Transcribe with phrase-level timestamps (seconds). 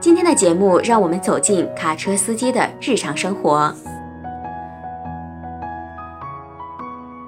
[0.00, 3.74] 今天的节目，让我们走进卡车司机的日常生活。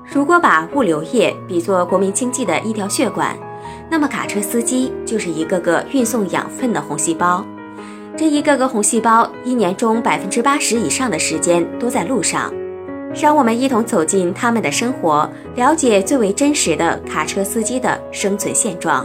[0.05, 3.37] 如果把物流业比作国民经济的一条血管，
[3.91, 7.45] 那么卡车司机就是一个个运送养分的红细胞。
[8.17, 12.53] 这一个个红细胞，一年中百分之八十以上的时间都在路上。
[13.21, 19.05] 让我们一同走进他们的生活，了解最为真实的卡车司机的生存现状。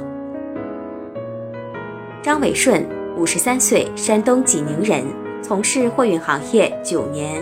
[2.22, 2.84] 张伟顺，
[3.18, 5.02] 五十三岁，山东济宁人，
[5.42, 7.42] 从事货运行业九年。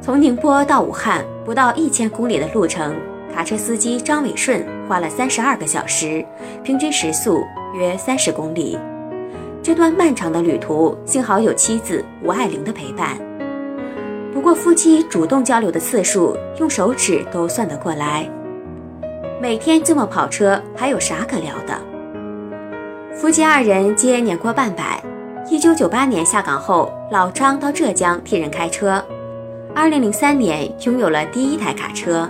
[0.00, 2.94] 从宁波到武汉不到一千公里的路程，
[3.34, 6.24] 卡车司机张伟顺花了三十二个小时，
[6.62, 7.42] 平均时速
[7.74, 8.78] 约三十公里。
[9.64, 13.18] 这段漫长的旅途，幸好有妻子吴爱玲的陪伴。
[14.32, 18.28] 不过，夫妻主动交流的次数用手指都算得过来。
[19.40, 21.76] 每天这么跑车，还有啥可聊的？
[23.14, 25.00] 夫妻二人皆年过半百。
[25.50, 29.04] 一九九八年下岗后，老张到浙江替人开车。
[29.74, 32.28] 二零零三年拥有了第一台卡车。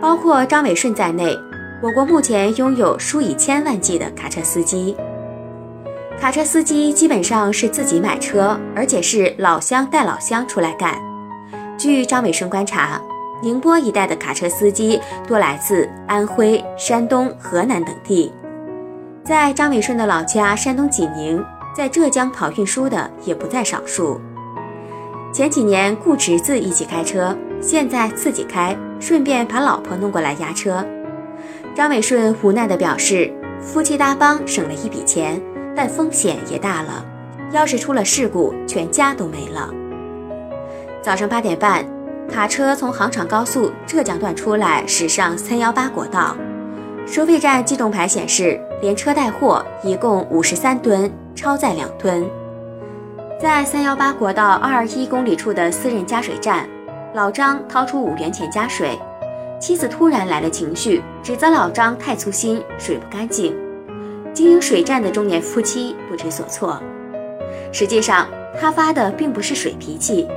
[0.00, 1.38] 包括张伟顺在内，
[1.80, 4.96] 我国目前拥有数以千万计的卡车司机。
[6.20, 11.00] 卡车司机基本上是自己买车，而且是老乡带老乡出来干。
[11.78, 13.00] 据张伟顺观察，
[13.40, 18.32] 宁波一带的卡车司机多来自安徽、山东、河南等地。
[19.24, 21.44] 在张伟顺的老家山东济宁，
[21.74, 24.20] 在浙江跑运输的也不在少数。
[25.32, 30.84] 前几年雇侄子一起开车，现在自己开，顺便把老婆弄过来压车。
[31.74, 35.40] 张伟顺无奈地表示，夫妻搭帮省了一笔钱。
[35.76, 37.06] 但风险也大了，
[37.52, 39.72] 要是出了事故，全家都没了。
[41.00, 41.86] 早上八点半，
[42.28, 46.36] 卡车从杭长高速浙江段出来，驶上三幺八国道。
[47.10, 52.24] 收费站机动牌显示，连车带货一共五十三吨，超载两吨。
[53.36, 56.68] 在三幺八国道二二一公里处的私人加水站，
[57.12, 58.96] 老张掏出五元钱加水，
[59.58, 63.56] 妻子突然来了情绪，指责老张太粗心，水不干净。
[64.32, 66.80] 经营水站的中年夫妻不知所措。
[67.72, 70.28] 实际上，他发的并不是水脾气，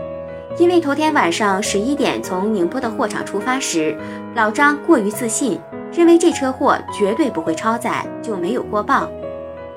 [0.57, 3.95] 因为头天晚上十一点从宁波的货场出发时，
[4.33, 5.59] 老张过于自信，
[5.95, 9.07] 认为这车货绝对不会超载，就没有过磅。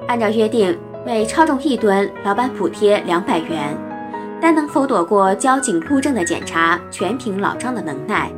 [0.08, 3.76] 按照约定，每超重一吨，老板补贴两百元，
[4.40, 8.30] 但能否躲过交警路政的检查，全凭老张的能耐。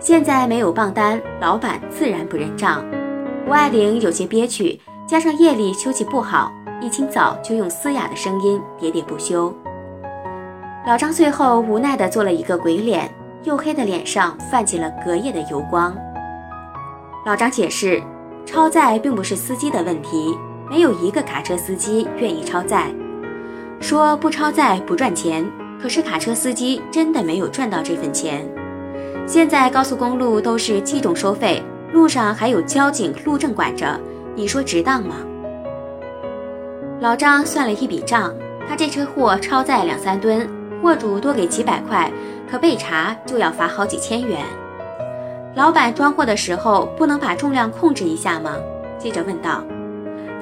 [0.00, 2.84] 现在没有磅单，老板自然不认账。
[3.46, 9.54] 吴爱玲有些憋屈，加上夜里休息不好，一清早就用嘶哑的声音喋喋不休。
[10.86, 13.10] 老张最后无奈地做了一个鬼脸，
[13.44, 15.96] 黝黑的脸上泛起了隔夜的油光。
[17.26, 18.00] 老张解释，
[18.44, 20.38] 超载并不是司机的问题，
[20.70, 22.88] 没有一个卡车司机愿意超载，
[23.80, 25.44] 说不超载不赚钱，
[25.82, 28.48] 可是卡车司机真的没有赚到这份钱。
[29.26, 31.60] 现在高速公路都是机种收费。
[31.92, 33.98] 路上还有交警路政管着，
[34.36, 35.16] 你说值当吗？
[37.00, 38.32] 老张算了一笔账，
[38.68, 40.48] 他这车货超载两三吨，
[40.80, 42.08] 货主多给几百块，
[42.48, 44.44] 可被查就要罚好几千元。
[45.56, 48.56] 老板装货的时候不能把重量控制一下吗？
[48.98, 49.64] 记者问道。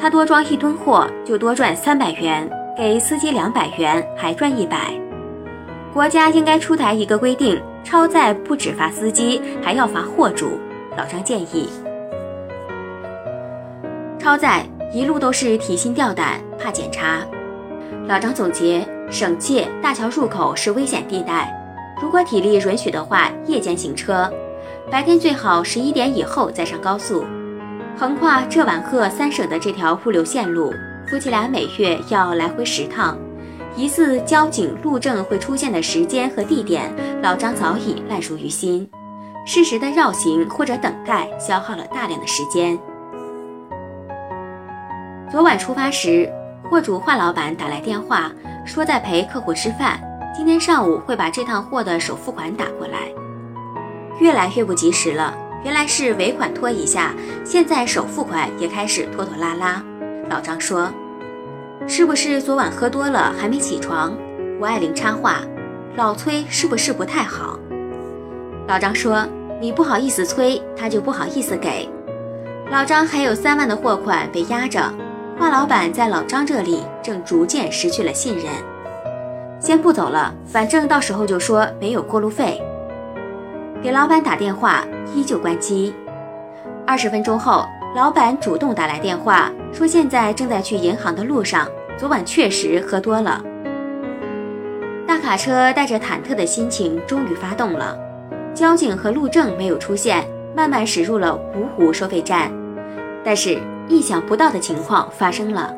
[0.00, 4.92] 他多装一吨货就多赚三百元，给司机两百元还赚一百。
[5.92, 10.58] 国家应该出台一个规定，超载不只罚司机，还要罚货主。
[10.96, 11.70] 老张建议，
[14.18, 17.20] 超载一路都是提心吊胆，怕检查。
[18.08, 21.56] 老张总结：省界大桥入口是危险地带，
[22.02, 24.28] 如果体力允许的话，夜间行车，
[24.90, 27.24] 白天最好十一点以后再上高速。
[27.96, 30.72] 横跨浙皖鄂三省的这条物流线路，
[31.08, 33.16] 夫妻俩每月要来回十趟，
[33.76, 36.92] 疑似交警路政会出现的时间和地点，
[37.22, 38.88] 老张早已烂熟于心。
[39.46, 42.78] 适时的绕行或者等待，消耗了大量的时间。
[45.30, 46.30] 昨晚出发时，
[46.70, 48.30] 货主华老板打来电话，
[48.64, 50.00] 说在陪客户吃饭，
[50.36, 53.23] 今天上午会把这趟货的首付款打过来。
[54.20, 55.34] 越来越不及时了，
[55.64, 57.12] 原来是尾款拖一下，
[57.44, 59.82] 现在首付款也开始拖拖拉拉。
[60.30, 60.90] 老张说
[61.86, 64.16] ：“是不是昨晚喝多了还没起床？”
[64.60, 65.42] 吴爱玲插话
[65.96, 67.58] ：“老崔是不是不太好？”
[68.66, 69.26] 老张说
[69.60, 71.88] ：“你不好意思催，他就不好意思给。”
[72.70, 74.80] 老张还有三万的货款被压着。
[75.38, 78.46] 华老板在老张这里正逐渐失去了信任，
[79.60, 82.62] 先不走了，反正到时候就说没有过路费。
[83.84, 84.82] 给老板打电话，
[85.14, 85.94] 依旧关机。
[86.86, 93.44] 二十分钟后，老板主动打来电话，说现在正在去银行的路上，昨晚确实喝多了。
[95.06, 97.94] 大卡车带着忐忑的心情终于发动了，
[98.54, 100.26] 交警和路政没有出现，
[100.56, 102.50] 慢慢驶入了芜湖收费站，
[103.22, 103.60] 但是。
[103.86, 105.70] 意想不到的情况发生了。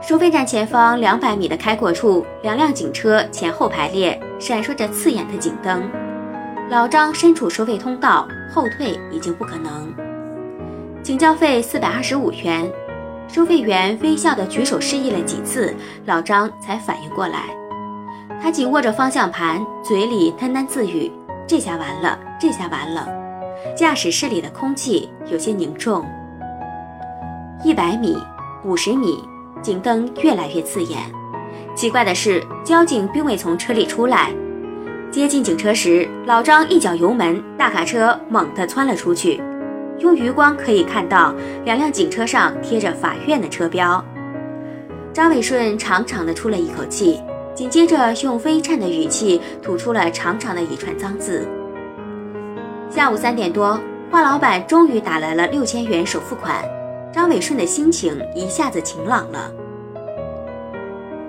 [0.00, 5.82] 收费站前方两百米的开阔处，两辆警车前后排列，闪烁着刺眼的警灯。
[6.70, 9.92] 老张身处收费通道，后退已经不可能。
[11.02, 12.70] 请交费四百二十五元。
[13.28, 15.74] 收费员微笑地举手示意了几次，
[16.06, 17.44] 老张才反应过来。
[18.42, 21.10] 他紧握着方向盘，嘴里喃喃自语
[21.46, 23.08] ：“这下完了，这下完了。”
[23.76, 26.04] 驾驶室里的空气有些凝重。
[27.62, 28.16] 一百米，
[28.62, 29.22] 五十米，
[29.62, 31.00] 警灯越来越刺眼。
[31.74, 34.30] 奇怪的是，交警并未从车里出来。
[35.14, 39.40] 接近警车时，老张一脚油门，大卡车猛地窜了出去。
[40.00, 41.32] 用余光可以看到，
[41.64, 44.04] 两辆警车上贴着法院的车标。
[45.12, 47.22] 张伟顺长长的出了一口气，
[47.54, 51.46] 紧接着用微颤的语气吐出了长长的一串脏字。
[52.90, 53.78] 下午三点多，
[54.10, 56.56] 华老板终于打来了六千元首付款。
[57.12, 59.48] 张伟顺的心情一下子晴朗了。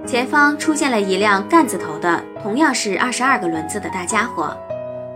[0.06, 4.56] 前方出现了一辆干字头的，同样是二十二个轮子的大家伙。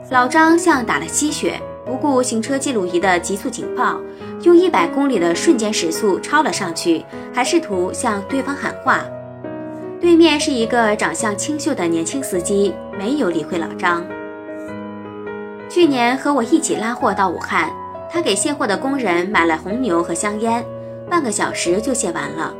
[0.09, 3.99] 老张像打了鸡血，不顾行车记录仪的急速警报，
[4.41, 9.01] 用一百公里的瞬间时速超了上去，还试图向对方喊话。
[10.01, 14.03] 对面是一个长相清秀的年轻司机，没有理会老张。
[15.69, 17.69] 去年和我一起拉货到武汉。
[18.11, 20.65] 他给卸货的工人买了红牛和香烟，
[21.07, 22.51] 半个小时就卸完了。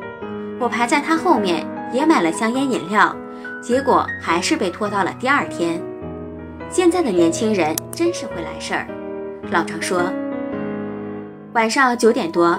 [0.59, 3.15] 我排在他后面，也买了香烟饮料，
[3.62, 5.81] 结果还是被拖到了第二天。
[6.69, 8.88] 现在的年轻人真是会来事儿。
[9.51, 10.03] 老张说。
[11.53, 12.57] 晚上九点多，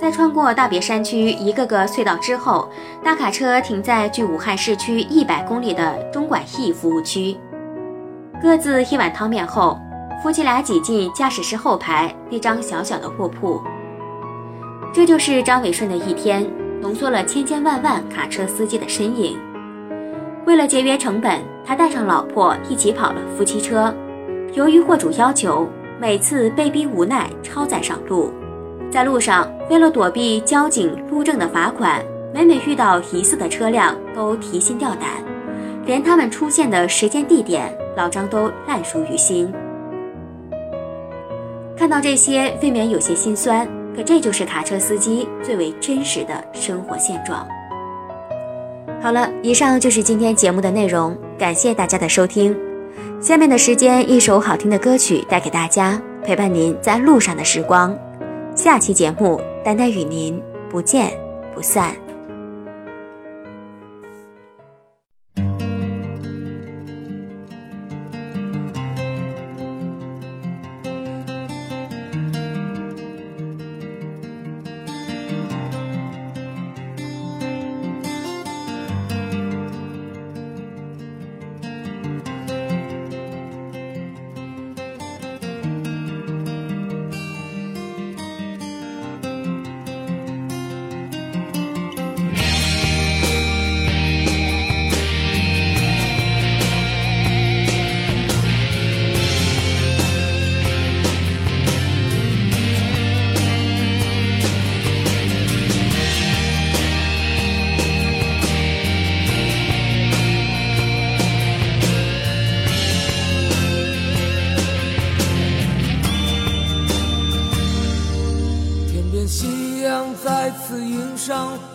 [0.00, 2.70] 在穿过大别山区一个个隧道之后，
[3.02, 7.36] 大卡车停在距武汉市区一百公里的中管驿服务区，
[8.40, 9.76] 各自一碗汤面后。
[10.20, 13.62] 夫妻俩挤进驾驶室后排那张小小的卧铺。
[14.92, 16.44] 这就是张伟顺的一天，
[16.80, 19.38] 浓缩了千千万万卡车司机的身影。
[20.46, 23.94] 为了节约成本，他带上老婆一起跑了夫妻车。
[24.54, 25.68] 由于货主要求，
[26.00, 28.32] 每次被逼无奈超载上路。
[28.90, 32.02] 在路上，为了躲避交警路政的罚款，
[32.32, 35.22] 每每遇到疑似的车辆都提心吊胆，
[35.84, 39.52] 连他们出现的时间地点，老张都烂熟于心。
[41.76, 43.68] 看到这些，未免有些心酸。
[43.98, 47.44] 可这就是卡车司机最为真实的生活现状。
[49.02, 52.56] 好了，以上就是今天节目的内容，感谢大家的收听。
[53.20, 57.92] 下面的时间，一首好听的歌曲带给大家，陪伴您在路上的时光。
[58.54, 60.40] 下期节目，丹丹与您
[60.70, 61.12] 不见
[61.52, 61.92] 不散。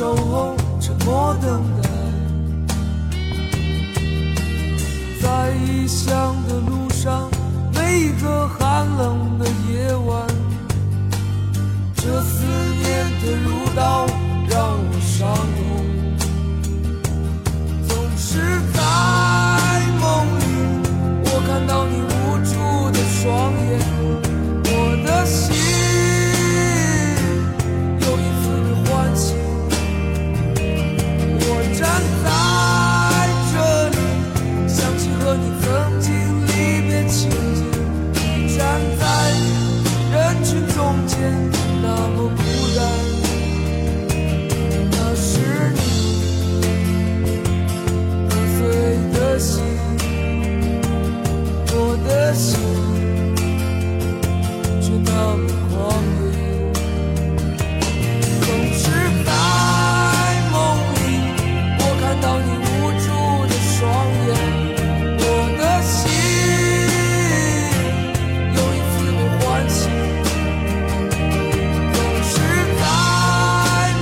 [0.00, 1.90] 守候，沉默等待，
[5.20, 7.28] 在异乡的路上，
[7.74, 10.26] 每一个寒冷的夜晚，
[11.96, 12.46] 这思
[12.82, 14.06] 念的如刀
[14.48, 15.60] 让我伤痛，
[17.86, 18.40] 总是
[18.72, 18.80] 在
[20.00, 20.08] 梦
[20.40, 20.42] 里，
[21.26, 22.08] 我看到你无
[22.42, 22.50] 助
[22.90, 22.96] 的。
[23.20, 23.69] 双眼，
[52.30, 52.60] 的心
[54.80, 55.74] 却那么狂
[56.22, 56.38] 野
[58.40, 58.82] 总是
[59.24, 59.28] 在
[60.52, 60.54] 梦
[60.94, 60.96] 里
[61.80, 62.70] 我看到你无
[63.02, 63.06] 助
[63.48, 63.74] 的双
[64.28, 64.30] 眼
[65.18, 65.22] 我
[65.58, 65.98] 的心
[68.54, 69.80] 又一次被唤醒
[71.92, 71.98] 总
[72.30, 72.32] 是
[72.78, 72.82] 在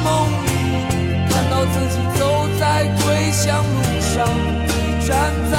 [0.05, 0.07] 梦
[0.45, 0.47] 里
[1.31, 2.21] 看到自己走
[2.61, 2.63] 在
[3.03, 4.15] 归乡路上
[4.67, 4.69] 你
[5.07, 5.57] 站在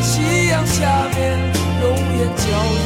[0.00, 1.06] 夕阳下
[2.36, 2.85] 倾